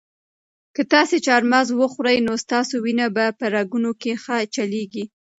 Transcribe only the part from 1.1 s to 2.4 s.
چهارمغز وخورئ نو